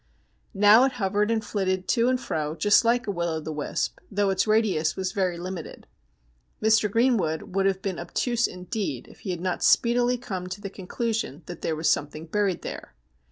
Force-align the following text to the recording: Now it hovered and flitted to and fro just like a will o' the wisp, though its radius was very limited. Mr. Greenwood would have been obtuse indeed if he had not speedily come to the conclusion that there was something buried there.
Now 0.55 0.83
it 0.85 0.93
hovered 0.93 1.29
and 1.29 1.45
flitted 1.45 1.87
to 1.89 2.07
and 2.09 2.19
fro 2.19 2.55
just 2.55 2.83
like 2.83 3.05
a 3.05 3.11
will 3.11 3.29
o' 3.29 3.39
the 3.39 3.51
wisp, 3.53 3.99
though 4.09 4.31
its 4.31 4.47
radius 4.47 4.95
was 4.95 5.11
very 5.11 5.37
limited. 5.37 5.85
Mr. 6.59 6.89
Greenwood 6.89 7.53
would 7.53 7.67
have 7.67 7.83
been 7.83 7.99
obtuse 7.99 8.47
indeed 8.47 9.07
if 9.07 9.19
he 9.19 9.29
had 9.29 9.41
not 9.41 9.61
speedily 9.63 10.17
come 10.17 10.47
to 10.47 10.59
the 10.59 10.71
conclusion 10.71 11.43
that 11.45 11.61
there 11.61 11.75
was 11.75 11.87
something 11.87 12.25
buried 12.25 12.63
there. 12.63 12.95